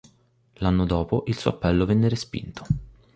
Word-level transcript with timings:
L'anno 0.53 0.87
dopo 0.87 1.25
il 1.27 1.37
suo 1.37 1.51
appello 1.51 1.85
venne 1.85 2.09
respinto. 2.09 2.65